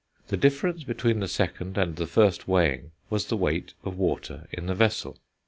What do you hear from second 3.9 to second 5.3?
water in the vessel.